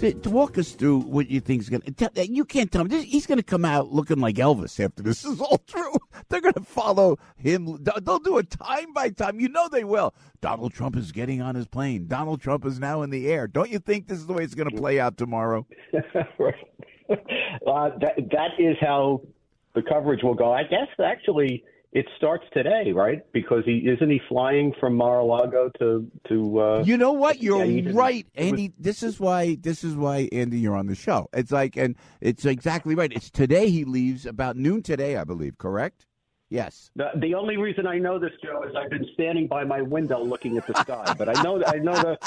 To, 0.00 0.14
to 0.14 0.30
walk 0.30 0.56
us 0.56 0.72
through 0.72 1.00
what 1.00 1.28
you 1.28 1.40
think 1.40 1.60
is 1.60 1.68
going 1.68 1.82
to. 1.82 2.10
You 2.26 2.46
can't 2.46 2.72
tell 2.72 2.84
me. 2.84 3.04
He's 3.04 3.26
going 3.26 3.36
to 3.36 3.44
come 3.44 3.66
out 3.66 3.92
looking 3.92 4.18
like 4.18 4.36
Elvis 4.36 4.82
after 4.82 5.02
this 5.02 5.24
is 5.26 5.40
all 5.40 5.58
true. 5.66 5.92
They're 6.30 6.40
going 6.40 6.54
to 6.54 6.62
follow 6.62 7.18
him. 7.36 7.76
They'll 7.82 8.18
do 8.18 8.38
it 8.38 8.50
time 8.50 8.94
by 8.94 9.10
time. 9.10 9.40
You 9.40 9.50
know 9.50 9.68
they 9.68 9.84
will. 9.84 10.14
Donald 10.40 10.72
Trump 10.72 10.96
is 10.96 11.12
getting 11.12 11.42
on 11.42 11.54
his 11.54 11.66
plane. 11.66 12.06
Donald 12.06 12.40
Trump 12.40 12.64
is 12.64 12.80
now 12.80 13.02
in 13.02 13.10
the 13.10 13.28
air. 13.28 13.46
Don't 13.46 13.68
you 13.68 13.78
think 13.78 14.08
this 14.08 14.18
is 14.18 14.26
the 14.26 14.32
way 14.32 14.42
it's 14.42 14.54
going 14.54 14.70
to 14.70 14.76
play 14.76 14.98
out 14.98 15.18
tomorrow? 15.18 15.66
right. 16.38 16.54
Uh, 17.10 17.90
that, 18.00 18.16
that 18.30 18.50
is 18.58 18.76
how 18.80 19.20
the 19.74 19.82
coverage 19.82 20.22
will 20.22 20.34
go. 20.34 20.50
I 20.50 20.62
guess 20.62 20.88
actually 21.04 21.62
it 21.92 22.06
starts 22.16 22.44
today, 22.52 22.92
right? 22.92 23.20
Because 23.32 23.64
he 23.64 23.78
isn't 23.78 24.10
he 24.10 24.20
flying 24.28 24.72
from 24.78 24.94
Mar-a-Lago 24.94 25.70
to 25.78 26.10
to. 26.28 26.60
Uh, 26.60 26.82
you 26.84 26.96
know 26.96 27.12
what? 27.12 27.42
You're 27.42 27.64
yeah, 27.64 27.90
right, 27.92 28.26
Andy. 28.34 28.68
Was, 28.68 28.72
this 28.78 29.02
is 29.02 29.18
why 29.18 29.56
this 29.60 29.82
is 29.82 29.96
why 29.96 30.28
Andy, 30.30 30.58
you're 30.58 30.76
on 30.76 30.86
the 30.86 30.94
show. 30.94 31.28
It's 31.32 31.50
like, 31.50 31.76
and 31.76 31.96
it's 32.20 32.44
exactly 32.44 32.94
right. 32.94 33.12
It's 33.12 33.30
today 33.30 33.70
he 33.70 33.84
leaves 33.84 34.24
about 34.24 34.56
noon 34.56 34.82
today, 34.82 35.16
I 35.16 35.24
believe. 35.24 35.58
Correct? 35.58 36.06
Yes. 36.48 36.90
The, 36.96 37.10
the 37.14 37.34
only 37.34 37.56
reason 37.56 37.86
I 37.86 37.98
know 37.98 38.18
this, 38.18 38.32
Joe, 38.42 38.64
is 38.64 38.74
I've 38.74 38.90
been 38.90 39.06
standing 39.14 39.46
by 39.46 39.62
my 39.62 39.82
window 39.82 40.20
looking 40.20 40.56
at 40.58 40.66
the 40.66 40.74
sky. 40.80 41.14
but 41.16 41.28
I 41.28 41.42
know 41.42 41.62
I 41.64 41.76
know 41.76 41.94
the 41.94 42.18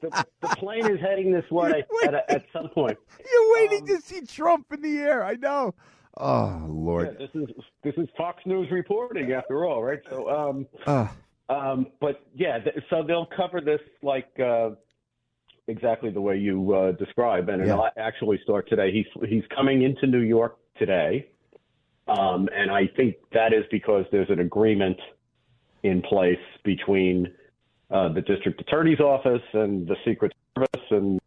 the, 0.00 0.26
the 0.40 0.48
plane 0.56 0.86
is 0.86 1.00
heading 1.00 1.32
this 1.32 1.48
way 1.50 1.84
at, 2.04 2.14
at, 2.14 2.44
some 2.52 2.68
point. 2.68 2.96
You're 3.18 3.54
waiting 3.54 3.82
um, 3.82 3.86
to 3.88 4.00
see 4.00 4.22
Trump 4.22 4.72
in 4.72 4.80
the 4.80 4.98
air. 4.98 5.24
I 5.24 5.34
know. 5.34 5.74
Oh 6.16 6.64
Lord. 6.68 7.16
Yeah, 7.18 7.26
this 7.26 7.42
is 7.42 7.48
this 7.82 7.94
is 7.96 8.08
Fox 8.16 8.42
News 8.46 8.70
reporting 8.70 9.32
after 9.32 9.64
all, 9.64 9.82
right? 9.82 10.00
So, 10.08 10.28
um, 10.28 10.66
uh. 10.86 11.08
um, 11.48 11.86
but 12.00 12.20
yeah, 12.34 12.58
th- 12.58 12.76
so 12.88 13.02
they'll 13.02 13.28
cover 13.36 13.60
this 13.60 13.80
like 14.02 14.28
uh, 14.38 14.70
exactly 15.66 16.10
the 16.10 16.20
way 16.20 16.36
you 16.36 16.72
uh, 16.72 16.92
describe, 16.92 17.48
and 17.48 17.66
yeah. 17.66 17.72
it'll 17.72 17.88
actually 17.96 18.38
start 18.44 18.68
today. 18.68 18.92
He's 18.92 19.28
he's 19.28 19.44
coming 19.54 19.82
into 19.82 20.06
New 20.06 20.20
York 20.20 20.56
today, 20.78 21.28
um, 22.06 22.48
and 22.54 22.70
I 22.70 22.88
think 22.96 23.16
that 23.32 23.52
is 23.52 23.64
because 23.70 24.04
there's 24.12 24.30
an 24.30 24.40
agreement 24.40 24.98
in 25.82 26.00
place 26.02 26.38
between 26.64 27.32
uh, 27.90 28.12
the 28.12 28.20
district 28.20 28.60
attorney's 28.60 29.00
office 29.00 29.42
and 29.52 29.86
the 29.86 29.96
Secret 30.04 30.32
Service 30.56 30.86
and 30.90 31.20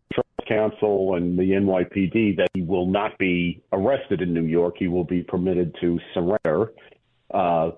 Counsel 0.47 1.15
and 1.15 1.37
the 1.37 1.43
NYPD 1.43 2.37
that 2.37 2.47
he 2.53 2.61
will 2.61 2.85
not 2.85 3.17
be 3.17 3.61
arrested 3.71 4.21
in 4.21 4.33
New 4.33 4.45
York. 4.45 4.75
He 4.77 4.87
will 4.87 5.03
be 5.03 5.23
permitted 5.23 5.75
to 5.81 5.99
surrender 6.13 6.73
uh, 7.33 7.71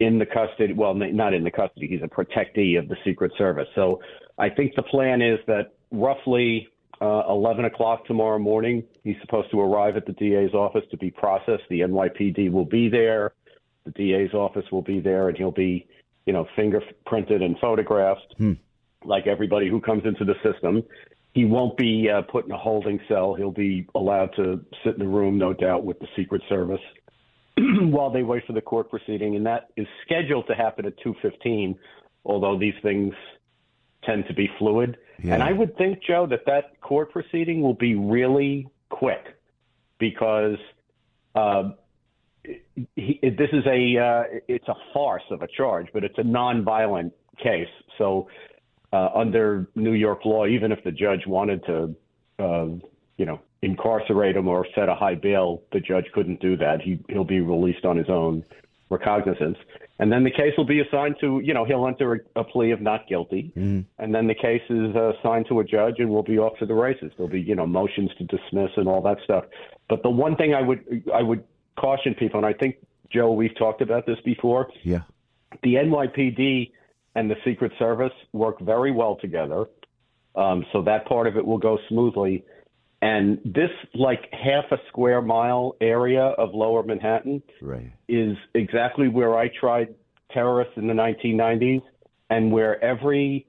in 0.00 0.18
the 0.18 0.26
custody. 0.26 0.72
Well, 0.72 0.94
not 0.94 1.34
in 1.34 1.44
the 1.44 1.50
custody. 1.50 1.88
He's 1.88 2.02
a 2.02 2.08
protectee 2.08 2.78
of 2.78 2.88
the 2.88 2.96
Secret 3.04 3.32
Service. 3.36 3.68
So 3.74 4.00
I 4.38 4.48
think 4.48 4.74
the 4.74 4.82
plan 4.82 5.22
is 5.22 5.38
that 5.46 5.74
roughly 5.90 6.68
uh, 7.00 7.24
11 7.28 7.64
o'clock 7.64 8.06
tomorrow 8.06 8.38
morning, 8.38 8.84
he's 9.04 9.16
supposed 9.20 9.50
to 9.50 9.60
arrive 9.60 9.96
at 9.96 10.06
the 10.06 10.12
DA's 10.12 10.54
office 10.54 10.84
to 10.90 10.96
be 10.96 11.10
processed. 11.10 11.64
The 11.68 11.80
NYPD 11.80 12.50
will 12.50 12.64
be 12.64 12.88
there. 12.88 13.32
The 13.84 13.90
DA's 13.90 14.32
office 14.32 14.64
will 14.70 14.82
be 14.82 15.00
there, 15.00 15.28
and 15.28 15.36
he'll 15.36 15.50
be, 15.50 15.88
you 16.26 16.32
know, 16.32 16.46
fingerprinted 16.56 17.42
and 17.42 17.58
photographed. 17.58 18.34
Hmm 18.38 18.52
like 19.04 19.26
everybody 19.26 19.68
who 19.68 19.80
comes 19.80 20.04
into 20.04 20.24
the 20.24 20.34
system. 20.42 20.82
He 21.34 21.46
won't 21.46 21.76
be 21.78 22.10
uh, 22.10 22.22
put 22.22 22.44
in 22.44 22.52
a 22.52 22.58
holding 22.58 23.00
cell. 23.08 23.34
He'll 23.34 23.50
be 23.50 23.86
allowed 23.94 24.34
to 24.36 24.64
sit 24.84 24.96
in 24.96 25.02
a 25.02 25.08
room, 25.08 25.38
no 25.38 25.54
doubt, 25.54 25.84
with 25.84 25.98
the 25.98 26.06
Secret 26.14 26.42
Service 26.48 26.80
while 27.56 28.10
they 28.10 28.22
wait 28.22 28.44
for 28.46 28.52
the 28.52 28.60
court 28.60 28.90
proceeding, 28.90 29.36
and 29.36 29.46
that 29.46 29.68
is 29.76 29.86
scheduled 30.04 30.46
to 30.48 30.54
happen 30.54 30.84
at 30.86 30.94
2:15. 31.00 31.76
Although 32.24 32.58
these 32.58 32.74
things 32.82 33.14
tend 34.04 34.26
to 34.28 34.34
be 34.34 34.48
fluid, 34.58 34.96
yeah. 35.22 35.34
and 35.34 35.42
I 35.42 35.52
would 35.52 35.76
think, 35.76 36.02
Joe, 36.06 36.26
that 36.26 36.44
that 36.46 36.80
court 36.80 37.10
proceeding 37.10 37.62
will 37.62 37.74
be 37.74 37.94
really 37.94 38.68
quick 38.90 39.36
because 39.98 40.58
uh, 41.34 41.70
he, 42.96 43.18
this 43.22 43.48
is 43.52 43.64
a 43.66 43.98
uh, 43.98 44.22
it's 44.48 44.68
a 44.68 44.74
farce 44.92 45.22
of 45.30 45.42
a 45.42 45.48
charge, 45.48 45.86
but 45.92 46.04
it's 46.04 46.18
a 46.18 46.22
nonviolent 46.22 47.12
case. 47.42 47.68
So 47.98 48.28
uh, 48.92 49.08
under 49.14 49.68
New 49.74 49.92
York 49.92 50.24
law, 50.24 50.46
even 50.46 50.72
if 50.72 50.82
the 50.84 50.92
judge 50.92 51.26
wanted 51.26 51.64
to, 51.64 51.96
uh, 52.38 52.66
you 53.16 53.24
know, 53.24 53.40
incarcerate 53.62 54.36
him 54.36 54.48
or 54.48 54.66
set 54.74 54.88
a 54.88 54.94
high 54.94 55.14
bail, 55.14 55.62
the 55.72 55.80
judge 55.80 56.06
couldn't 56.12 56.40
do 56.40 56.56
that. 56.56 56.82
He 56.82 56.98
he'll 57.08 57.24
be 57.24 57.40
released 57.40 57.84
on 57.84 57.96
his 57.96 58.08
own 58.08 58.44
recognizance, 58.90 59.56
and 59.98 60.12
then 60.12 60.24
the 60.24 60.30
case 60.30 60.52
will 60.58 60.66
be 60.66 60.80
assigned 60.80 61.16
to, 61.20 61.40
you 61.42 61.54
know, 61.54 61.64
he'll 61.64 61.86
enter 61.86 62.26
a, 62.36 62.40
a 62.40 62.44
plea 62.44 62.72
of 62.72 62.82
not 62.82 63.08
guilty, 63.08 63.52
mm. 63.56 63.84
and 63.98 64.14
then 64.14 64.26
the 64.26 64.34
case 64.34 64.62
is 64.68 64.94
uh, 64.94 65.12
assigned 65.18 65.46
to 65.48 65.60
a 65.60 65.64
judge, 65.64 65.94
and 65.98 66.10
we'll 66.10 66.22
be 66.22 66.38
off 66.38 66.58
to 66.58 66.66
the 66.66 66.74
races. 66.74 67.12
There'll 67.16 67.32
be, 67.32 67.40
you 67.40 67.54
know, 67.54 67.66
motions 67.66 68.10
to 68.18 68.24
dismiss 68.24 68.70
and 68.76 68.88
all 68.88 69.00
that 69.02 69.18
stuff. 69.24 69.44
But 69.88 70.02
the 70.02 70.10
one 70.10 70.36
thing 70.36 70.54
I 70.54 70.60
would 70.60 71.04
I 71.14 71.22
would 71.22 71.44
caution 71.76 72.14
people, 72.14 72.38
and 72.38 72.46
I 72.46 72.52
think 72.52 72.76
Joe, 73.10 73.32
we've 73.32 73.56
talked 73.56 73.80
about 73.80 74.04
this 74.04 74.18
before. 74.24 74.68
Yeah, 74.82 75.02
the 75.62 75.74
NYPD 75.76 76.72
and 77.14 77.30
the 77.30 77.36
Secret 77.44 77.72
Service 77.78 78.12
work 78.32 78.60
very 78.60 78.90
well 78.90 79.16
together. 79.20 79.66
Um, 80.34 80.64
so 80.72 80.82
that 80.82 81.06
part 81.06 81.26
of 81.26 81.36
it 81.36 81.44
will 81.44 81.58
go 81.58 81.78
smoothly. 81.88 82.44
And 83.02 83.38
this, 83.44 83.70
like 83.94 84.32
half 84.32 84.64
a 84.70 84.78
square 84.88 85.20
mile 85.20 85.76
area 85.80 86.22
of 86.22 86.54
lower 86.54 86.82
Manhattan, 86.82 87.42
right. 87.60 87.92
is 88.08 88.36
exactly 88.54 89.08
where 89.08 89.36
I 89.36 89.48
tried 89.48 89.94
terrorists 90.30 90.74
in 90.76 90.86
the 90.86 90.94
1990s 90.94 91.82
and 92.30 92.50
where 92.50 92.82
every, 92.82 93.46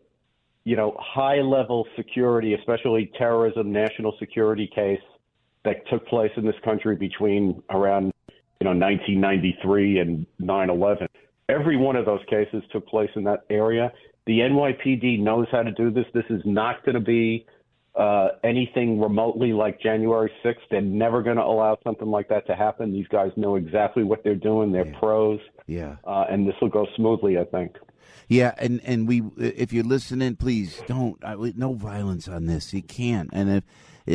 you 0.65 0.75
know, 0.75 0.97
high 0.99 1.39
level 1.39 1.87
security, 1.95 2.55
especially 2.55 3.11
terrorism, 3.17 3.71
national 3.71 4.15
security 4.19 4.69
case 4.73 4.99
that 5.63 5.87
took 5.89 6.05
place 6.07 6.31
in 6.35 6.45
this 6.45 6.55
country 6.65 6.95
between 6.95 7.61
around, 7.69 8.11
you 8.59 8.65
know, 8.65 8.71
1993 8.71 9.99
and 9.99 10.25
9 10.39 10.69
11 10.69 11.07
Every 11.49 11.77
one 11.77 11.95
of 11.95 12.05
those 12.05 12.21
cases 12.29 12.63
took 12.71 12.87
place 12.87 13.09
in 13.15 13.23
that 13.25 13.45
area. 13.49 13.91
The 14.25 14.39
NYPD 14.39 15.19
knows 15.19 15.47
how 15.51 15.63
to 15.63 15.71
do 15.71 15.91
this. 15.91 16.05
This 16.13 16.23
is 16.29 16.41
not 16.45 16.85
going 16.85 16.95
to 16.95 17.01
be 17.01 17.45
uh, 17.95 18.29
anything 18.43 18.99
remotely 18.99 19.51
like 19.51 19.79
January 19.81 20.31
6th. 20.43 20.55
They're 20.71 20.81
never 20.81 21.21
going 21.21 21.35
to 21.35 21.43
allow 21.43 21.77
something 21.83 22.07
like 22.07 22.29
that 22.29 22.47
to 22.47 22.55
happen. 22.55 22.93
These 22.93 23.07
guys 23.07 23.31
know 23.35 23.55
exactly 23.55 24.03
what 24.03 24.23
they're 24.23 24.35
doing. 24.35 24.71
They're 24.71 24.87
yeah. 24.87 24.99
pros. 24.99 25.39
Yeah. 25.67 25.95
Uh, 26.05 26.25
and 26.29 26.47
this 26.47 26.55
will 26.61 26.69
go 26.69 26.87
smoothly, 26.95 27.37
I 27.37 27.43
think. 27.45 27.75
Yeah, 28.29 28.53
and 28.57 28.79
and 28.85 29.07
we, 29.07 29.21
if 29.37 29.73
you're 29.73 29.83
listening, 29.83 30.37
please 30.37 30.81
don't. 30.87 31.21
no 31.57 31.73
violence 31.73 32.27
on 32.27 32.45
this. 32.45 32.73
You 32.73 32.81
can't. 32.81 33.29
And 33.33 33.49
if 33.49 33.63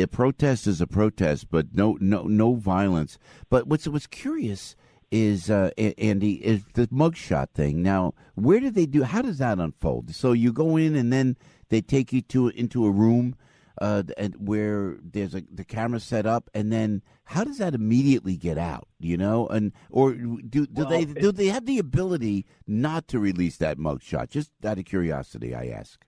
a 0.03 0.07
protest 0.07 0.67
is 0.67 0.81
a 0.81 0.87
protest, 0.87 1.49
but 1.51 1.67
no, 1.73 1.97
no, 2.01 2.23
no 2.23 2.55
violence. 2.55 3.17
But 3.49 3.67
what's 3.67 3.87
what's 3.87 4.07
curious 4.07 4.75
is 5.11 5.49
uh, 5.49 5.71
Andy 5.77 6.33
is 6.33 6.63
the 6.73 6.87
mugshot 6.87 7.49
thing. 7.51 7.81
Now, 7.81 8.13
where 8.35 8.59
do 8.59 8.69
they 8.69 8.85
do? 8.85 9.03
How 9.03 9.21
does 9.21 9.37
that 9.39 9.59
unfold? 9.59 10.13
So 10.13 10.31
you 10.31 10.53
go 10.53 10.77
in 10.77 10.95
and 10.95 11.11
then 11.11 11.37
they 11.69 11.81
take 11.81 12.13
you 12.13 12.21
to 12.23 12.49
into 12.49 12.85
a 12.85 12.91
room 12.91 13.35
uh, 13.81 14.03
where 14.37 14.97
there's 15.01 15.33
a 15.33 15.43
the 15.51 15.63
camera 15.63 15.99
set 15.99 16.25
up, 16.25 16.49
and 16.53 16.71
then 16.71 17.01
how 17.23 17.43
does 17.43 17.57
that 17.59 17.73
immediately 17.73 18.35
get 18.35 18.57
out? 18.57 18.87
You 18.99 19.17
know, 19.17 19.47
and 19.47 19.71
or 19.89 20.13
do 20.13 20.41
do 20.41 20.67
well, 20.73 20.87
they 20.87 21.05
do 21.05 21.31
they 21.31 21.47
have 21.47 21.65
the 21.65 21.79
ability 21.79 22.45
not 22.67 23.07
to 23.09 23.19
release 23.19 23.57
that 23.57 23.77
mugshot? 23.77 24.29
Just 24.29 24.51
out 24.65 24.77
of 24.77 24.85
curiosity, 24.85 25.55
I 25.55 25.67
ask. 25.67 26.03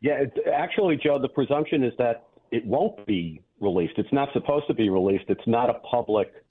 Yeah, 0.00 0.14
it, 0.14 0.34
actually, 0.52 0.98
Joe, 1.02 1.18
the 1.18 1.28
presumption 1.28 1.82
is 1.82 1.94
that 1.98 2.26
it 2.50 2.66
won't 2.66 3.06
be 3.06 3.40
released. 3.60 3.94
It's 3.96 4.12
not 4.12 4.28
supposed 4.34 4.66
to 4.66 4.74
be 4.74 4.90
released. 4.90 5.24
It's 5.28 5.46
not 5.46 5.70
a 5.70 5.74
public 5.90 6.43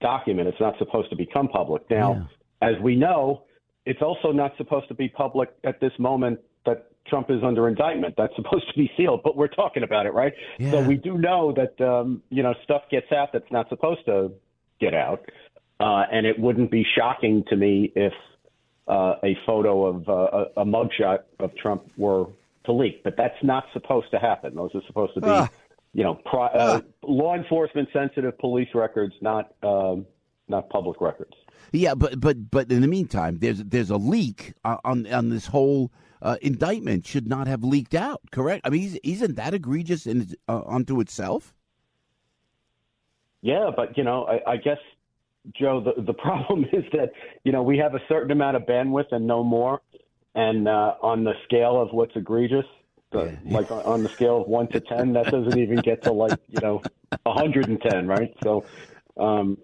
document. 0.00 0.48
It's 0.48 0.60
not 0.60 0.76
supposed 0.78 1.10
to 1.10 1.16
become 1.16 1.48
public. 1.48 1.88
Now, 1.90 2.28
yeah. 2.62 2.68
as 2.68 2.80
we 2.82 2.96
know, 2.96 3.42
it's 3.84 4.02
also 4.02 4.32
not 4.32 4.56
supposed 4.56 4.88
to 4.88 4.94
be 4.94 5.08
public 5.08 5.50
at 5.64 5.80
this 5.80 5.92
moment 5.98 6.40
that 6.64 6.90
Trump 7.06 7.30
is 7.30 7.42
under 7.44 7.68
indictment. 7.68 8.14
That's 8.16 8.34
supposed 8.36 8.68
to 8.68 8.76
be 8.76 8.90
sealed, 8.96 9.22
but 9.22 9.36
we're 9.36 9.48
talking 9.48 9.82
about 9.82 10.06
it, 10.06 10.12
right? 10.12 10.32
Yeah. 10.58 10.72
So 10.72 10.82
we 10.82 10.96
do 10.96 11.16
know 11.18 11.54
that 11.56 11.84
um, 11.84 12.22
you 12.30 12.42
know 12.42 12.54
stuff 12.64 12.82
gets 12.90 13.10
out 13.12 13.30
that's 13.32 13.50
not 13.50 13.68
supposed 13.68 14.04
to 14.06 14.32
get 14.80 14.94
out, 14.94 15.24
uh, 15.80 16.04
and 16.12 16.26
it 16.26 16.38
wouldn't 16.38 16.70
be 16.70 16.84
shocking 16.96 17.44
to 17.48 17.56
me 17.56 17.92
if 17.94 18.12
uh, 18.88 19.14
a 19.22 19.36
photo 19.46 19.86
of 19.86 20.08
uh, 20.08 20.12
a, 20.56 20.62
a 20.62 20.64
mugshot 20.64 21.20
of 21.38 21.56
Trump 21.56 21.90
were 21.96 22.26
to 22.64 22.72
leak. 22.72 23.02
But 23.04 23.14
that's 23.16 23.42
not 23.42 23.64
supposed 23.72 24.10
to 24.10 24.18
happen. 24.18 24.54
Those 24.54 24.70
are 24.74 24.82
supposed 24.86 25.14
to 25.14 25.20
be, 25.20 25.28
Ah. 25.28 25.48
You 25.96 26.02
know, 26.02 26.14
pri- 26.26 26.52
uh, 26.52 26.82
law 27.04 27.34
enforcement 27.34 27.88
sensitive 27.90 28.38
police 28.38 28.68
records, 28.74 29.14
not 29.22 29.54
um, 29.62 30.04
not 30.46 30.68
public 30.68 31.00
records. 31.00 31.32
Yeah, 31.72 31.94
but 31.94 32.20
but 32.20 32.50
but 32.50 32.70
in 32.70 32.82
the 32.82 32.86
meantime, 32.86 33.38
there's 33.38 33.64
there's 33.64 33.88
a 33.88 33.96
leak 33.96 34.52
uh, 34.62 34.76
on 34.84 35.10
on 35.10 35.30
this 35.30 35.46
whole 35.46 35.90
uh, 36.20 36.36
indictment 36.42 37.06
should 37.06 37.26
not 37.26 37.46
have 37.46 37.64
leaked 37.64 37.94
out. 37.94 38.20
Correct? 38.30 38.60
I 38.66 38.68
mean, 38.68 38.98
isn't 39.02 39.36
that 39.36 39.54
egregious 39.54 40.06
in 40.06 40.34
uh, 40.46 40.60
unto 40.66 41.00
itself? 41.00 41.54
Yeah, 43.40 43.70
but 43.74 43.96
you 43.96 44.04
know, 44.04 44.26
I, 44.26 44.52
I 44.52 44.56
guess 44.58 44.78
Joe, 45.58 45.80
the 45.82 46.02
the 46.02 46.12
problem 46.26 46.66
is 46.74 46.84
that 46.92 47.12
you 47.44 47.52
know 47.52 47.62
we 47.62 47.78
have 47.78 47.94
a 47.94 48.00
certain 48.06 48.32
amount 48.32 48.56
of 48.58 48.64
bandwidth 48.64 49.12
and 49.12 49.26
no 49.26 49.42
more, 49.42 49.80
and 50.34 50.68
uh, 50.68 50.96
on 51.00 51.24
the 51.24 51.32
scale 51.44 51.80
of 51.80 51.88
what's 51.92 52.14
egregious, 52.16 52.66
the, 53.24 53.38
like 53.50 53.70
on, 53.70 54.02
the 54.02 54.08
scale 54.08 54.42
of 54.42 54.48
one 54.48 54.68
to 54.68 54.80
ten, 54.80 55.12
that 55.14 55.30
doesn't 55.30 55.58
even 55.58 55.76
get 55.76 56.02
to 56.04 56.12
like 56.12 56.38
you 56.48 56.60
know 56.60 56.82
hundred 57.26 57.68
and 57.68 57.80
ten, 57.80 58.06
right? 58.06 58.34
So, 58.42 58.64
um, 59.18 59.58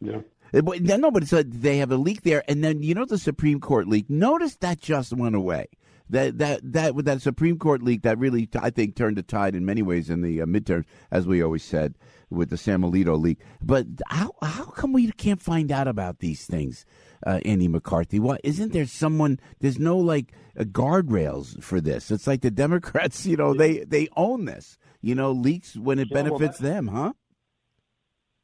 you 0.00 0.12
know. 0.12 0.24
Uh, 0.52 0.62
but- 0.62 0.80
No, 0.82 1.10
but 1.10 1.22
it's 1.22 1.32
a, 1.32 1.44
they 1.44 1.78
have 1.78 1.92
a 1.92 1.96
leak 1.96 2.22
there, 2.22 2.42
and 2.48 2.62
then 2.64 2.82
you 2.82 2.94
know 2.94 3.04
the 3.04 3.18
Supreme 3.18 3.60
Court 3.60 3.86
leak. 3.88 4.08
Notice 4.10 4.56
that 4.56 4.80
just 4.80 5.12
went 5.12 5.34
away. 5.36 5.68
That 6.10 6.38
that 6.38 6.60
that 6.72 6.94
with 6.94 7.04
that 7.06 7.22
Supreme 7.22 7.58
Court 7.58 7.82
leak 7.82 8.02
that 8.02 8.18
really 8.18 8.48
I 8.60 8.70
think 8.70 8.96
turned 8.96 9.16
the 9.16 9.22
tide 9.22 9.54
in 9.54 9.64
many 9.64 9.82
ways 9.82 10.10
in 10.10 10.22
the 10.22 10.42
uh, 10.42 10.46
midterms, 10.46 10.84
as 11.10 11.26
we 11.26 11.42
always 11.42 11.62
said 11.64 11.94
with 12.30 12.50
the 12.50 12.56
Sam 12.56 12.82
Alito 12.82 13.18
leak. 13.20 13.38
But 13.62 13.86
how 14.08 14.32
how 14.42 14.64
come 14.66 14.92
we 14.92 15.10
can't 15.12 15.40
find 15.40 15.70
out 15.72 15.88
about 15.88 16.18
these 16.18 16.46
things, 16.46 16.84
uh, 17.26 17.40
Andy 17.44 17.68
McCarthy? 17.68 18.18
What 18.20 18.40
isn't 18.44 18.72
there 18.72 18.86
someone? 18.86 19.38
There's 19.60 19.78
no 19.78 19.96
like 19.96 20.32
uh, 20.58 20.64
guardrails 20.64 21.62
for 21.62 21.80
this. 21.80 22.10
It's 22.10 22.26
like 22.26 22.40
the 22.42 22.50
Democrats, 22.50 23.24
you 23.30 23.36
know, 23.36 23.54
they 23.54 23.78
they 23.84 24.08
own 24.16 24.44
this. 24.46 24.78
You 25.02 25.14
know, 25.14 25.32
leaks 25.32 25.76
when 25.76 25.98
it 25.98 26.08
Yeah, 26.10 26.22
benefits 26.22 26.58
that- 26.58 26.68
them, 26.68 26.88
huh? 26.88 27.12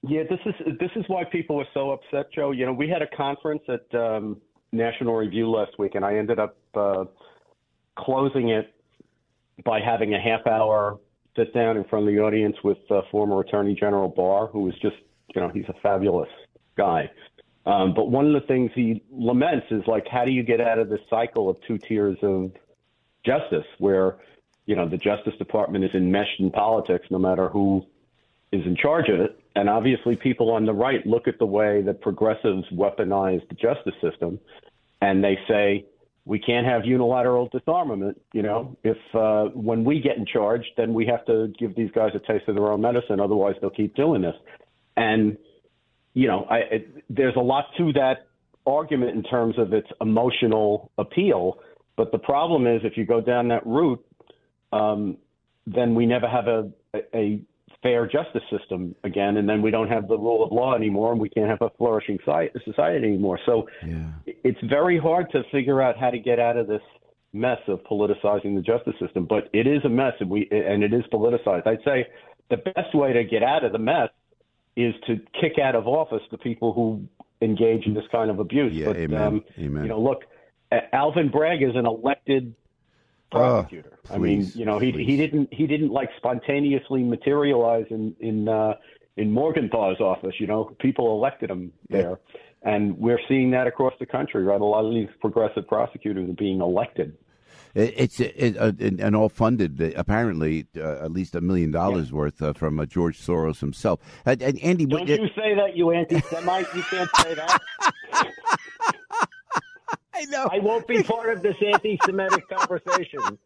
Yeah, 0.02 0.22
this 0.30 0.38
is 0.46 0.54
this 0.78 0.90
is 0.94 1.04
why 1.08 1.24
people 1.24 1.58
are 1.60 1.66
so 1.74 1.90
upset, 1.90 2.26
Joe. 2.32 2.52
You 2.52 2.66
know, 2.66 2.72
we 2.72 2.88
had 2.88 3.02
a 3.02 3.08
conference 3.16 3.62
at 3.68 3.92
um, 3.98 4.40
National 4.70 5.14
Review 5.16 5.50
last 5.50 5.72
week, 5.78 5.96
and 5.96 6.04
I 6.04 6.16
ended 6.16 6.38
up 6.38 6.56
uh, 6.74 7.04
closing 7.96 8.50
it 8.50 8.72
by 9.64 9.80
having 9.80 10.14
a 10.14 10.20
half 10.20 10.46
hour 10.46 10.98
sit 11.34 11.52
down 11.52 11.76
in 11.76 11.84
front 11.84 12.08
of 12.08 12.14
the 12.14 12.20
audience 12.20 12.56
with 12.62 12.78
uh, 12.90 13.02
former 13.10 13.40
Attorney 13.40 13.74
General 13.74 14.08
Barr, 14.08 14.46
who 14.46 14.60
was 14.60 14.74
just, 14.80 14.96
you 15.34 15.40
know, 15.40 15.48
he's 15.48 15.68
a 15.68 15.74
fabulous 15.82 16.30
guy. 16.76 17.10
Um, 17.66 17.94
but 17.94 18.10
one 18.10 18.26
of 18.26 18.40
the 18.40 18.46
things 18.46 18.70
he 18.74 19.02
laments 19.10 19.66
is 19.70 19.82
like, 19.86 20.06
how 20.08 20.24
do 20.24 20.32
you 20.32 20.42
get 20.42 20.60
out 20.60 20.78
of 20.78 20.88
this 20.88 21.00
cycle 21.10 21.50
of 21.50 21.56
two 21.66 21.78
tiers 21.78 22.16
of 22.22 22.52
justice, 23.26 23.66
where 23.78 24.16
you 24.64 24.76
know 24.76 24.88
the 24.88 24.96
Justice 24.96 25.34
Department 25.36 25.84
is 25.84 25.90
enmeshed 25.92 26.38
in 26.38 26.50
politics, 26.50 27.06
no 27.10 27.18
matter 27.18 27.48
who 27.48 27.84
is 28.52 28.64
in 28.64 28.76
charge 28.76 29.08
of 29.08 29.20
it. 29.20 29.38
And 29.56 29.68
obviously, 29.68 30.16
people 30.16 30.52
on 30.52 30.64
the 30.64 30.72
right 30.72 31.04
look 31.04 31.28
at 31.28 31.38
the 31.38 31.46
way 31.46 31.82
that 31.82 32.00
progressives 32.00 32.64
weaponize 32.70 33.46
the 33.48 33.54
justice 33.54 33.94
system, 34.00 34.38
and 35.02 35.22
they 35.22 35.38
say 35.48 35.84
we 36.26 36.40
can't 36.40 36.66
have 36.66 36.84
unilateral 36.84 37.48
disarmament. 37.48 38.20
You 38.34 38.42
know, 38.42 38.76
if 38.82 38.98
uh, 39.14 39.44
when 39.54 39.84
we 39.84 40.00
get 40.00 40.18
in 40.18 40.26
charge, 40.26 40.64
then 40.76 40.92
we 40.92 41.06
have 41.06 41.24
to 41.26 41.52
give 41.58 41.74
these 41.76 41.90
guys 41.92 42.10
a 42.14 42.18
taste 42.18 42.48
of 42.48 42.56
their 42.56 42.70
own 42.70 42.80
medicine. 42.80 43.20
Otherwise, 43.20 43.54
they'll 43.60 43.70
keep 43.70 43.94
doing 43.94 44.22
this. 44.22 44.34
And 44.96 45.38
you 46.14 46.26
know, 46.26 46.44
I, 46.50 46.56
it, 46.58 47.04
there's 47.08 47.36
a 47.36 47.40
lot 47.40 47.66
to 47.78 47.92
that 47.92 48.26
argument 48.66 49.12
in 49.12 49.22
terms 49.22 49.56
of 49.56 49.72
its 49.72 49.86
emotional 50.00 50.90
appeal. 50.98 51.60
But 51.96 52.10
the 52.10 52.18
problem 52.18 52.66
is, 52.66 52.80
if 52.84 52.96
you 52.96 53.06
go 53.06 53.20
down 53.20 53.48
that 53.48 53.64
route, 53.64 54.04
um, 54.72 55.18
then 55.66 55.94
we 55.94 56.06
never 56.06 56.28
have 56.28 56.48
a, 56.48 56.70
a, 57.14 57.40
fair 57.82 58.06
justice 58.06 58.42
system 58.50 58.96
again, 59.04 59.36
and 59.36 59.48
then 59.48 59.62
we 59.62 59.70
don't 59.70 59.88
have 59.88 60.08
the 60.08 60.18
rule 60.18 60.42
of 60.42 60.50
law 60.50 60.74
anymore, 60.74 61.12
and 61.12 61.20
we 61.20 61.28
can't 61.28 61.48
have 61.48 61.60
a 61.60 61.70
flourishing 61.76 62.18
society 62.64 63.06
anymore. 63.06 63.38
So 63.46 63.68
Yeah. 63.86 64.06
It's 64.48 64.60
very 64.62 64.98
hard 64.98 65.30
to 65.32 65.42
figure 65.50 65.82
out 65.82 65.96
how 65.98 66.10
to 66.10 66.18
get 66.18 66.38
out 66.38 66.56
of 66.56 66.66
this 66.66 66.82
mess 67.32 67.58
of 67.68 67.82
politicizing 67.84 68.54
the 68.54 68.62
justice 68.62 68.94
system. 69.00 69.26
But 69.26 69.48
it 69.52 69.66
is 69.66 69.84
a 69.84 69.88
mess, 69.88 70.14
and 70.20 70.30
we 70.30 70.48
and 70.50 70.82
it 70.82 70.92
is 70.92 71.04
politicized. 71.12 71.66
I'd 71.66 71.84
say 71.84 72.06
the 72.50 72.58
best 72.58 72.94
way 72.94 73.12
to 73.12 73.24
get 73.24 73.42
out 73.42 73.64
of 73.64 73.72
the 73.72 73.78
mess 73.78 74.10
is 74.76 74.94
to 75.06 75.18
kick 75.40 75.58
out 75.58 75.74
of 75.74 75.86
office 75.86 76.22
the 76.30 76.38
people 76.38 76.72
who 76.72 77.06
engage 77.42 77.86
in 77.86 77.94
this 77.94 78.04
kind 78.12 78.30
of 78.30 78.38
abuse. 78.38 78.72
Yeah, 78.72 78.86
but 78.86 78.96
amen, 78.96 79.22
Um, 79.22 79.44
amen. 79.58 79.82
you 79.84 79.88
know, 79.88 80.00
look, 80.00 80.22
Alvin 80.92 81.28
Bragg 81.30 81.62
is 81.62 81.74
an 81.74 81.86
elected 81.86 82.54
prosecutor. 83.30 83.98
I 84.10 84.18
mean, 84.18 84.50
you 84.54 84.64
know, 84.64 84.78
he 84.78 84.92
please. 84.92 85.06
he 85.06 85.16
didn't 85.16 85.48
he 85.52 85.66
didn't 85.66 85.90
like 85.90 86.10
spontaneously 86.18 87.02
materialize 87.02 87.86
in 87.90 88.14
in 88.20 88.48
uh, 88.48 88.74
in 89.16 89.30
Morgenthau's 89.30 90.00
office. 90.00 90.34
You 90.38 90.46
know, 90.46 90.76
people 90.78 91.12
elected 91.16 91.50
him 91.50 91.72
there, 91.88 92.20
and 92.66 92.98
we're 92.98 93.20
seeing 93.28 93.50
that 93.52 93.66
across 93.66 93.94
the 93.98 94.06
country. 94.06 94.42
Right, 94.44 94.60
a 94.60 94.64
lot 94.64 94.84
of 94.84 94.92
these 94.92 95.08
progressive 95.20 95.66
prosecutors 95.66 96.28
are 96.28 96.34
being 96.34 96.60
elected. 96.60 97.16
It's 97.74 98.20
it, 98.20 98.56
uh, 98.56 98.72
and, 98.78 99.14
all 99.14 99.28
funded, 99.28 99.92
apparently, 99.96 100.66
uh, 100.78 101.04
at 101.04 101.12
least 101.12 101.34
a 101.34 101.42
million 101.42 101.70
dollars 101.70 102.10
worth 102.10 102.40
uh, 102.40 102.54
from 102.54 102.80
uh, 102.80 102.86
George 102.86 103.20
Soros 103.20 103.60
himself. 103.60 104.00
And, 104.24 104.40
and 104.40 104.58
Andy, 104.60 104.86
Don't 104.86 105.06
you 105.06 105.28
say 105.36 105.54
that, 105.54 105.76
you 105.76 105.90
anti-Semite? 105.90 106.74
You 106.74 106.82
can't 106.84 107.10
say 107.16 107.34
that. 107.34 107.60
I 110.14 110.24
know. 110.30 110.48
I 110.50 110.58
won't 110.60 110.86
be 110.86 111.02
part 111.02 111.36
of 111.36 111.42
this 111.42 111.56
anti-Semitic 111.62 112.48
conversation. 112.48 113.20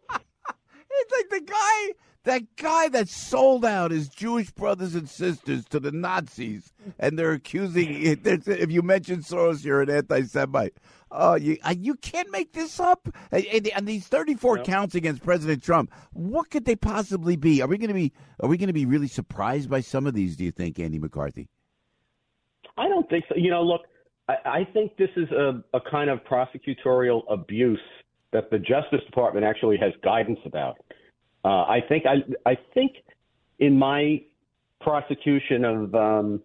It's 0.92 1.12
like 1.12 1.40
the 1.40 1.46
guy, 1.46 1.94
that 2.24 2.42
guy 2.56 2.88
that 2.88 3.08
sold 3.08 3.64
out 3.64 3.90
his 3.90 4.08
Jewish 4.08 4.50
brothers 4.50 4.94
and 4.94 5.08
sisters 5.08 5.64
to 5.66 5.80
the 5.80 5.92
Nazis, 5.92 6.72
and 6.98 7.18
they're 7.18 7.32
accusing. 7.32 8.18
If 8.24 8.70
you 8.70 8.82
mention 8.82 9.20
Soros, 9.20 9.64
you're 9.64 9.82
an 9.82 9.90
anti-Semite. 9.90 10.74
Oh, 11.12 11.34
you 11.34 11.56
uh, 11.64 11.74
you 11.76 11.94
can't 11.96 12.30
make 12.30 12.52
this 12.52 12.78
up. 12.78 13.08
And, 13.32 13.86
these 13.86 14.06
34 14.06 14.58
counts 14.58 14.94
against 14.94 15.24
President 15.24 15.62
Trump, 15.62 15.92
what 16.12 16.50
could 16.50 16.64
they 16.64 16.76
possibly 16.76 17.36
be? 17.36 17.62
Are 17.62 17.68
we 17.68 17.78
going 17.78 17.88
to 17.88 17.94
be 17.94 18.12
Are 18.40 18.48
we 18.48 18.56
going 18.56 18.68
to 18.68 18.72
be 18.72 18.86
really 18.86 19.08
surprised 19.08 19.68
by 19.68 19.80
some 19.80 20.06
of 20.06 20.14
these? 20.14 20.36
Do 20.36 20.44
you 20.44 20.52
think, 20.52 20.78
Andy 20.78 20.98
McCarthy? 20.98 21.48
I 22.76 22.88
don't 22.88 23.08
think 23.08 23.24
so. 23.28 23.34
You 23.36 23.50
know, 23.50 23.62
look, 23.62 23.82
I, 24.28 24.34
I 24.44 24.68
think 24.72 24.96
this 24.96 25.10
is 25.16 25.30
a, 25.32 25.62
a 25.74 25.80
kind 25.90 26.10
of 26.10 26.20
prosecutorial 26.24 27.22
abuse 27.28 27.80
that 28.32 28.50
the 28.50 28.58
Justice 28.58 29.04
Department 29.06 29.44
actually 29.44 29.76
has 29.78 29.92
guidance 30.04 30.38
about. 30.44 30.76
Uh, 31.44 31.48
I 31.64 31.80
think 31.88 32.04
I 32.06 32.16
I 32.48 32.56
think 32.74 32.96
in 33.58 33.78
my 33.78 34.22
prosecution 34.80 35.64
of 35.64 35.94
um, 35.94 36.40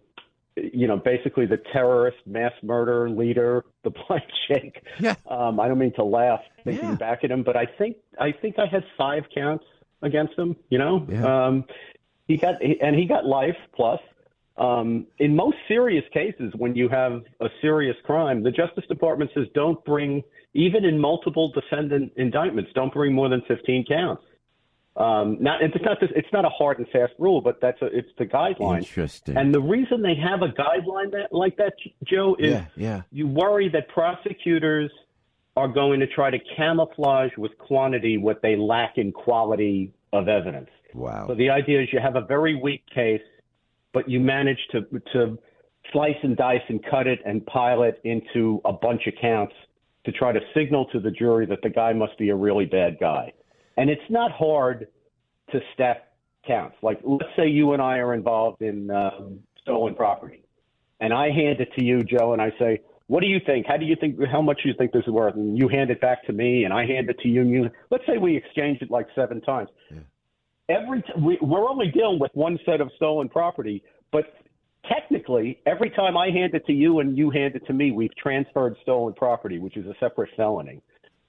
you 0.56 0.86
know 0.86 0.96
basically 0.96 1.46
the 1.46 1.58
terrorist 1.72 2.18
mass 2.26 2.52
murder 2.62 3.08
leader, 3.10 3.64
the 3.84 3.90
Blind 3.90 4.22
Sheikh. 4.48 4.82
Yeah. 5.00 5.14
Um, 5.28 5.60
I 5.60 5.68
don't 5.68 5.78
mean 5.78 5.92
to 5.94 6.04
laugh 6.04 6.40
thinking 6.64 6.90
Yeah. 6.90 6.94
back 6.96 7.24
at 7.24 7.30
him, 7.30 7.42
but 7.42 7.56
I 7.56 7.66
think 7.66 7.96
I 8.18 8.32
think 8.32 8.58
I 8.58 8.66
had 8.66 8.84
five 8.96 9.24
counts 9.34 9.64
against 10.02 10.34
him. 10.38 10.56
You 10.70 10.78
know, 10.78 11.06
Yeah. 11.10 11.46
um, 11.46 11.64
he 12.28 12.36
got 12.36 12.54
and 12.62 12.96
he 12.96 13.06
got 13.06 13.24
life 13.26 13.56
plus. 13.74 14.00
Um, 14.58 15.06
in 15.18 15.36
most 15.36 15.58
serious 15.68 16.04
cases, 16.14 16.50
when 16.56 16.74
you 16.74 16.88
have 16.88 17.22
a 17.40 17.48
serious 17.60 17.96
crime, 18.04 18.42
the 18.42 18.50
Justice 18.50 18.84
Department 18.88 19.30
says 19.34 19.46
don't 19.54 19.84
bring, 19.84 20.22
even 20.54 20.86
in 20.86 20.98
multiple 20.98 21.52
defendant 21.52 22.10
indictments, 22.16 22.70
don't 22.74 22.90
bring 22.90 23.12
more 23.12 23.28
than 23.28 23.42
15 23.48 23.84
counts. 23.84 24.22
Um, 24.96 25.36
not, 25.40 25.62
it's 25.62 25.74
not 25.82 26.00
this, 26.00 26.10
it's 26.16 26.32
not 26.32 26.46
a 26.46 26.48
hard 26.48 26.78
and 26.78 26.88
fast 26.88 27.12
rule, 27.18 27.42
but 27.42 27.60
that's 27.60 27.80
a, 27.82 27.86
it's 27.86 28.08
the 28.18 28.24
guideline. 28.24 28.78
Interesting. 28.78 29.36
And 29.36 29.54
the 29.54 29.60
reason 29.60 30.00
they 30.00 30.14
have 30.14 30.40
a 30.40 30.48
guideline 30.48 31.12
that 31.12 31.28
like 31.32 31.58
that, 31.58 31.74
Joe, 32.04 32.34
is 32.38 32.52
Yeah, 32.52 32.66
yeah. 32.76 33.02
you 33.10 33.26
worry 33.26 33.68
that 33.70 33.88
prosecutors 33.88 34.90
are 35.54 35.68
going 35.68 36.00
to 36.00 36.06
try 36.06 36.30
to 36.30 36.38
camouflage 36.56 37.32
with 37.36 37.56
quantity 37.58 38.16
what 38.16 38.40
they 38.42 38.56
lack 38.56 38.96
in 38.96 39.12
quality 39.12 39.92
of 40.12 40.28
evidence. 40.28 40.70
Wow. 40.94 41.26
So 41.28 41.34
the 41.34 41.50
idea 41.50 41.82
is 41.82 41.88
you 41.92 42.00
have 42.00 42.16
a 42.16 42.24
very 42.24 42.54
weak 42.54 42.82
case, 42.94 43.22
but 43.92 44.08
you 44.08 44.20
manage 44.20 44.58
to 44.72 44.82
to 45.12 45.38
slice 45.92 46.16
and 46.22 46.36
dice 46.36 46.62
and 46.68 46.84
cut 46.90 47.06
it 47.06 47.20
and 47.24 47.44
pile 47.46 47.82
it 47.82 48.00
into 48.04 48.60
a 48.64 48.72
bunch 48.72 49.06
of 49.06 49.14
counts 49.20 49.54
to 50.04 50.12
try 50.12 50.32
to 50.32 50.40
signal 50.54 50.86
to 50.86 51.00
the 51.00 51.10
jury 51.10 51.46
that 51.46 51.60
the 51.62 51.70
guy 51.70 51.92
must 51.92 52.16
be 52.18 52.30
a 52.30 52.34
really 52.34 52.64
bad 52.64 52.96
guy. 52.98 53.32
And 53.76 53.90
it's 53.90 54.10
not 54.10 54.32
hard 54.32 54.88
to 55.52 55.60
stack 55.74 56.08
counts. 56.46 56.76
Like 56.82 57.00
let's 57.04 57.24
say 57.36 57.48
you 57.48 57.72
and 57.72 57.82
I 57.82 57.98
are 57.98 58.14
involved 58.14 58.62
in 58.62 58.90
um, 58.90 59.40
stolen 59.62 59.94
property, 59.94 60.42
and 61.00 61.12
I 61.12 61.30
hand 61.30 61.60
it 61.60 61.68
to 61.78 61.84
you, 61.84 62.02
Joe, 62.04 62.32
and 62.32 62.40
I 62.40 62.52
say, 62.58 62.80
what 63.08 63.20
do 63.20 63.26
you 63.26 63.38
think? 63.44 63.66
How 63.66 63.76
do 63.76 63.84
you 63.84 63.96
think? 63.96 64.18
How 64.30 64.42
much 64.42 64.62
do 64.62 64.68
you 64.68 64.74
think 64.76 64.92
this 64.92 65.04
is 65.06 65.12
worth? 65.12 65.34
And 65.34 65.56
you 65.56 65.68
hand 65.68 65.90
it 65.90 66.00
back 66.00 66.24
to 66.26 66.32
me, 66.32 66.64
and 66.64 66.72
I 66.72 66.86
hand 66.86 67.08
it 67.08 67.18
to 67.20 67.28
you. 67.28 67.42
And 67.42 67.50
you 67.50 67.70
let's 67.90 68.04
say 68.06 68.18
we 68.18 68.36
exchange 68.36 68.82
it 68.82 68.90
like 68.90 69.06
seven 69.14 69.40
times. 69.40 69.68
Yeah. 69.90 69.98
Every 70.68 71.02
t- 71.02 71.12
we, 71.20 71.38
we're 71.40 71.68
only 71.68 71.92
dealing 71.92 72.18
with 72.18 72.32
one 72.34 72.58
set 72.66 72.80
of 72.80 72.90
stolen 72.96 73.28
property, 73.28 73.84
but 74.10 74.34
technically, 74.88 75.60
every 75.66 75.90
time 75.90 76.16
I 76.16 76.30
hand 76.30 76.54
it 76.54 76.66
to 76.66 76.72
you 76.72 76.98
and 76.98 77.16
you 77.16 77.30
hand 77.30 77.54
it 77.54 77.64
to 77.66 77.72
me, 77.72 77.92
we've 77.92 78.14
transferred 78.16 78.76
stolen 78.82 79.14
property, 79.14 79.58
which 79.58 79.76
is 79.76 79.86
a 79.86 79.94
separate 80.00 80.30
felony. 80.36 80.82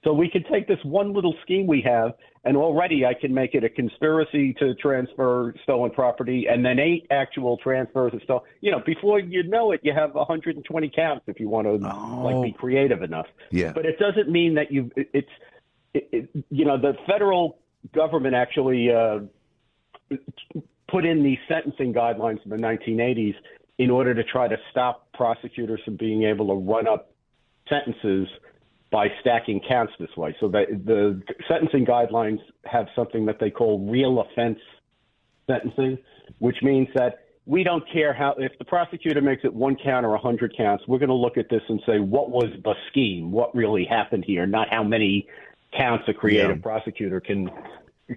So 0.03 0.13
we 0.13 0.29
can 0.29 0.43
take 0.51 0.67
this 0.67 0.79
one 0.83 1.13
little 1.13 1.33
scheme 1.41 1.65
we 1.67 1.81
have, 1.81 2.13
and 2.45 2.55
already 2.55 3.05
I 3.05 3.13
can 3.13 3.33
make 3.33 3.55
it 3.55 3.63
a 3.63 3.69
conspiracy 3.69 4.53
to 4.59 4.75
transfer 4.75 5.53
stolen 5.63 5.91
property, 5.91 6.45
and 6.49 6.63
then 6.63 6.79
eight 6.79 7.07
actual 7.09 7.57
transfers 7.57 8.13
of 8.13 8.21
stolen. 8.23 8.43
You 8.61 8.71
know, 8.71 8.81
before 8.85 9.19
you 9.19 9.43
know 9.43 9.71
it, 9.71 9.81
you 9.83 9.93
have 9.93 10.13
120 10.13 10.91
counts 10.95 11.25
if 11.27 11.39
you 11.39 11.49
want 11.49 11.67
to 11.67 11.89
oh. 11.91 12.21
like 12.23 12.43
be 12.43 12.57
creative 12.57 13.01
enough. 13.01 13.25
Yeah. 13.51 13.73
But 13.73 13.85
it 13.85 13.97
doesn't 13.99 14.29
mean 14.29 14.53
that 14.55 14.71
you. 14.71 14.91
It's, 14.95 15.27
it, 15.93 16.09
it, 16.11 16.45
you 16.49 16.65
know, 16.65 16.79
the 16.79 16.93
federal 17.07 17.57
government 17.93 18.35
actually 18.35 18.91
uh, 18.91 19.19
put 20.89 21.05
in 21.05 21.23
these 21.23 21.39
sentencing 21.47 21.93
guidelines 21.93 22.43
in 22.43 22.49
the 22.49 22.57
1980s 22.57 23.35
in 23.77 23.89
order 23.89 24.13
to 24.13 24.23
try 24.23 24.47
to 24.47 24.57
stop 24.71 25.11
prosecutors 25.13 25.81
from 25.85 25.97
being 25.97 26.23
able 26.23 26.47
to 26.47 26.53
run 26.53 26.87
up 26.87 27.11
sentences 27.69 28.27
by 28.91 29.07
stacking 29.21 29.61
counts 29.67 29.93
this 29.99 30.15
way. 30.15 30.35
So 30.39 30.47
the, 30.47 30.65
the 30.85 31.21
sentencing 31.47 31.85
guidelines 31.85 32.39
have 32.65 32.87
something 32.95 33.25
that 33.25 33.39
they 33.39 33.51
call 33.51 33.89
real 33.89 34.21
offense 34.21 34.59
sentencing, 35.47 35.97
which 36.39 36.57
means 36.61 36.87
that 36.95 37.19
we 37.45 37.63
don't 37.63 37.83
care 37.91 38.13
how 38.13 38.35
if 38.37 38.51
the 38.59 38.65
prosecutor 38.65 39.21
makes 39.21 39.43
it 39.45 39.53
one 39.53 39.77
count 39.81 40.05
or 40.05 40.13
a 40.15 40.19
hundred 40.19 40.55
counts, 40.55 40.83
we're 40.87 40.99
going 40.99 41.09
to 41.09 41.15
look 41.15 41.37
at 41.37 41.49
this 41.49 41.61
and 41.69 41.81
say 41.85 41.99
what 41.99 42.29
was 42.29 42.51
the 42.63 42.73
scheme, 42.89 43.31
what 43.31 43.55
really 43.55 43.85
happened 43.85 44.25
here, 44.25 44.45
not 44.45 44.67
how 44.69 44.83
many 44.83 45.27
counts 45.77 46.03
a 46.07 46.13
creative 46.13 46.57
yeah. 46.57 46.61
prosecutor 46.61 47.19
can 47.19 47.49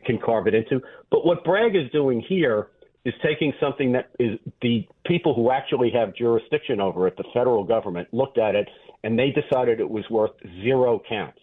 can 0.05 0.19
carve 0.19 0.47
it 0.47 0.55
into. 0.55 0.81
But 1.11 1.27
what 1.27 1.45
Bragg 1.45 1.75
is 1.75 1.91
doing 1.91 2.21
here 2.21 2.69
is 3.05 3.15
taking 3.23 3.53
something 3.61 3.93
that 3.93 4.11
is 4.19 4.39
the 4.63 4.87
people 5.05 5.35
who 5.35 5.51
actually 5.51 5.91
have 5.91 6.15
jurisdiction 6.15 6.81
over 6.81 7.09
it, 7.09 7.17
the 7.17 7.25
federal 7.33 7.65
government, 7.65 8.09
looked 8.13 8.39
at 8.39 8.55
it 8.55 8.69
and 9.05 9.19
they 9.19 9.31
decided 9.31 9.81
it 9.81 9.89
was 9.89 10.09
worth 10.11 10.33
zero 10.63 11.01
counts. 11.09 11.39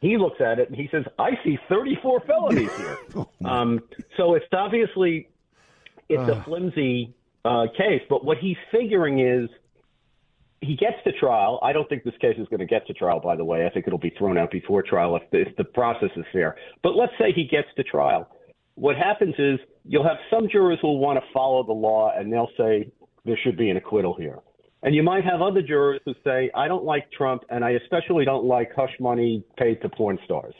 He 0.00 0.18
looks 0.18 0.40
at 0.40 0.58
it 0.58 0.68
and 0.68 0.76
he 0.76 0.88
says, 0.90 1.04
"I 1.18 1.30
see 1.42 1.58
34 1.68 2.20
felonies 2.20 2.76
here." 2.76 2.98
um, 3.44 3.80
so 4.16 4.34
it's 4.34 4.46
obviously 4.52 5.28
it's 6.08 6.28
a 6.28 6.42
flimsy 6.44 7.14
uh, 7.44 7.66
case, 7.76 8.02
but 8.08 8.24
what 8.24 8.38
he's 8.38 8.56
figuring 8.70 9.20
is 9.20 9.48
he 10.60 10.76
gets 10.76 10.96
to 11.04 11.12
trial. 11.12 11.58
I 11.62 11.72
don't 11.72 11.88
think 11.88 12.04
this 12.04 12.16
case 12.20 12.36
is 12.38 12.48
going 12.48 12.60
to 12.60 12.66
get 12.66 12.86
to 12.86 12.94
trial, 12.94 13.20
by 13.20 13.36
the 13.36 13.44
way. 13.44 13.66
I 13.66 13.70
think 13.70 13.86
it'll 13.86 13.98
be 13.98 14.14
thrown 14.18 14.38
out 14.38 14.50
before 14.50 14.82
trial 14.82 15.16
if 15.16 15.22
the, 15.30 15.42
if 15.42 15.56
the 15.56 15.64
process 15.64 16.10
is 16.16 16.24
fair. 16.32 16.56
But 16.82 16.96
let's 16.96 17.12
say 17.18 17.32
he 17.32 17.44
gets 17.44 17.68
to 17.76 17.84
trial. 17.84 18.28
What 18.74 18.96
happens 18.96 19.34
is 19.38 19.58
you'll 19.84 20.06
have 20.06 20.18
some 20.30 20.48
jurors 20.50 20.78
who 20.82 20.88
will 20.88 20.98
want 20.98 21.18
to 21.18 21.24
follow 21.32 21.64
the 21.64 21.72
law 21.72 22.12
and 22.16 22.32
they'll 22.32 22.50
say 22.58 22.90
there 23.24 23.38
should 23.42 23.56
be 23.56 23.70
an 23.70 23.76
acquittal 23.76 24.14
here. 24.14 24.38
And 24.86 24.94
you 24.94 25.02
might 25.02 25.24
have 25.24 25.42
other 25.42 25.62
jurors 25.62 26.00
who 26.04 26.14
say, 26.22 26.48
I 26.54 26.68
don't 26.68 26.84
like 26.84 27.10
Trump, 27.10 27.42
and 27.50 27.64
I 27.64 27.70
especially 27.70 28.24
don't 28.24 28.44
like 28.44 28.70
hush 28.74 28.94
money 29.00 29.42
paid 29.58 29.82
to 29.82 29.88
porn 29.88 30.16
stars. 30.24 30.54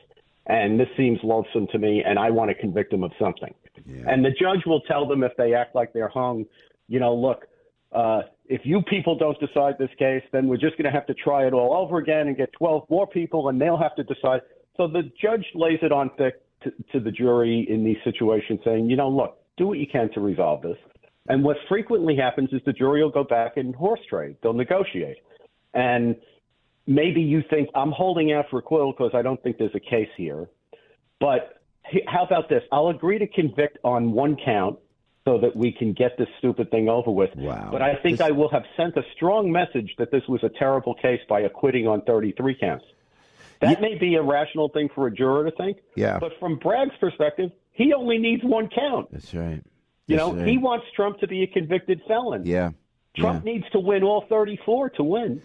And 0.47 0.81
this 0.81 0.89
seems 0.97 1.21
loathsome 1.23 1.69
to 1.71 1.79
me, 1.79 2.03
and 2.05 2.19
I 2.19 2.31
want 2.31 2.51
to 2.51 2.55
convict 2.57 2.93
him 2.93 3.05
of 3.05 3.13
something. 3.21 3.55
Yeah. 3.87 4.03
And 4.09 4.25
the 4.25 4.31
judge 4.31 4.67
will 4.67 4.81
tell 4.81 5.07
them 5.07 5.23
if 5.23 5.31
they 5.39 5.55
act 5.55 5.77
like 5.77 5.93
they're 5.93 6.09
hung, 6.09 6.45
you 6.89 6.99
know, 6.99 7.15
look, 7.15 7.47
uh, 7.93 8.23
if 8.47 8.63
you 8.65 8.83
people 8.83 9.17
don't 9.17 9.39
decide 9.39 9.75
this 9.79 9.91
case, 9.97 10.25
then 10.33 10.49
we're 10.49 10.57
just 10.57 10.77
going 10.77 10.87
to 10.87 10.91
have 10.91 11.07
to 11.07 11.15
try 11.15 11.47
it 11.47 11.53
all 11.53 11.73
over 11.77 11.99
again 11.99 12.27
and 12.27 12.37
get 12.37 12.53
12 12.55 12.91
more 12.91 13.07
people, 13.07 13.49
and 13.49 13.61
they'll 13.61 13.79
have 13.79 13.95
to 13.95 14.03
decide. 14.03 14.41
So 14.77 14.89
the 14.89 15.09
judge 15.23 15.45
lays 15.55 15.79
it 15.83 15.93
on 15.93 16.11
thick 16.19 16.43
to, 16.65 16.73
to 16.93 16.99
the 16.99 17.13
jury 17.13 17.65
in 17.71 17.85
these 17.85 17.99
situations, 18.03 18.59
saying, 18.65 18.91
you 18.91 18.97
know, 18.97 19.09
look, 19.09 19.39
do 19.57 19.69
what 19.69 19.79
you 19.79 19.87
can 19.87 20.11
to 20.15 20.21
resolve 20.21 20.63
this. 20.63 20.79
And 21.29 21.43
what 21.43 21.57
frequently 21.69 22.17
happens 22.17 22.51
is 22.53 22.61
the 22.65 22.73
jury 22.73 23.03
will 23.03 23.11
go 23.11 23.25
back 23.25 23.57
and 23.57 23.75
horse 23.75 24.01
trade. 24.09 24.37
They'll 24.43 24.53
negotiate. 24.53 25.19
And 25.75 26.17
maybe 26.87 27.21
you 27.21 27.43
think 27.51 27.69
I'm 27.75 27.93
holding 27.93 28.33
out 28.33 28.47
for 28.51 28.59
acquittal 28.59 28.93
because 28.93 29.13
I 29.15 29.23
don't 29.23 29.43
think 29.43 29.59
there's 29.59 29.75
a 29.75 29.81
case 29.81 30.09
here. 30.17 30.49
But 31.21 31.61
how 32.07 32.25
about 32.25 32.49
this? 32.49 32.63
I'll 32.73 32.89
agree 32.89 33.19
to 33.19 33.27
convict 33.27 33.79
on 33.85 34.13
one 34.13 34.37
count 34.45 34.79
so 35.25 35.39
that 35.39 35.57
we 35.57 35.73
can 35.73 35.93
get 35.93 36.17
this 36.17 36.29
stupid 36.39 36.71
thing 36.71 36.89
over 36.89 37.11
with. 37.11 37.35
Wow. 37.35 37.69
But 37.73 37.83
I 37.83 37.97
think 37.97 38.19
this... 38.19 38.29
I 38.29 38.31
will 38.31 38.49
have 38.51 38.65
sent 38.77 38.97
a 38.97 39.03
strong 39.17 39.51
message 39.51 39.95
that 39.99 40.13
this 40.13 40.23
was 40.29 40.43
a 40.45 40.49
terrible 40.49 40.95
case 40.95 41.21
by 41.29 41.41
acquitting 41.41 41.89
on 41.89 42.03
33 42.03 42.57
counts. 42.61 42.85
That 43.61 43.81
yeah. 43.81 43.81
may 43.81 43.99
be 43.99 44.15
a 44.15 44.23
rational 44.23 44.69
thing 44.69 44.89
for 44.95 45.07
a 45.07 45.11
juror 45.13 45.51
to 45.51 45.57
think. 45.57 45.79
Yeah. 45.97 46.19
But 46.19 46.33
from 46.39 46.59
Bragg's 46.59 46.95
perspective, 47.01 47.51
he 47.73 47.93
only 47.93 48.19
needs 48.19 48.45
one 48.45 48.69
count. 48.69 49.11
That's 49.11 49.35
right. 49.35 49.63
You 50.07 50.17
know, 50.17 50.33
he 50.33 50.59
wants 50.59 50.87
Trump 50.95 51.19
to 51.21 51.27
be 51.27 51.43
a 51.43 51.47
convicted 51.47 52.03
felon. 52.07 52.47
Yeah. 52.47 52.71
Trump 53.17 53.45
yeah. 53.45 53.53
needs 53.53 53.69
to 53.71 53.81
win 53.81 54.05
all 54.05 54.25
34 54.29 54.91
to 54.91 55.03
win. 55.03 55.43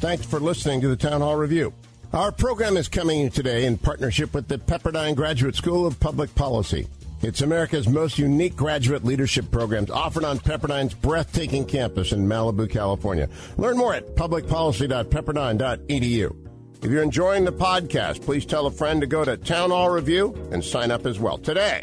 Thanks 0.00 0.26
for 0.26 0.40
listening 0.40 0.80
to 0.82 0.88
the 0.88 0.96
Town 0.96 1.20
Hall 1.20 1.36
Review. 1.36 1.72
Our 2.12 2.32
program 2.32 2.76
is 2.76 2.88
coming 2.88 3.30
today 3.30 3.66
in 3.66 3.78
partnership 3.78 4.34
with 4.34 4.48
the 4.48 4.58
Pepperdine 4.58 5.14
Graduate 5.14 5.54
School 5.54 5.86
of 5.86 6.00
Public 6.00 6.34
Policy. 6.34 6.88
It's 7.20 7.42
America's 7.42 7.86
most 7.88 8.16
unique 8.18 8.56
graduate 8.56 9.04
leadership 9.04 9.50
programs 9.50 9.90
offered 9.90 10.24
on 10.24 10.38
Pepperdine's 10.38 10.94
breathtaking 10.94 11.66
campus 11.66 12.12
in 12.12 12.28
Malibu, 12.28 12.70
California. 12.70 13.28
Learn 13.56 13.76
more 13.76 13.92
at 13.94 14.14
publicpolicy.pepperdine.edu. 14.14 16.36
If 16.80 16.90
you're 16.90 17.02
enjoying 17.02 17.44
the 17.44 17.52
podcast, 17.52 18.22
please 18.22 18.46
tell 18.46 18.66
a 18.66 18.70
friend 18.70 19.00
to 19.00 19.08
go 19.08 19.24
to 19.24 19.36
Town 19.36 19.70
Hall 19.70 19.90
Review 19.90 20.32
and 20.52 20.64
sign 20.64 20.92
up 20.92 21.06
as 21.06 21.18
well 21.18 21.38
today. 21.38 21.82